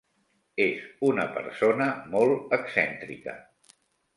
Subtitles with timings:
[0.63, 3.37] És una persona molt excèntrica.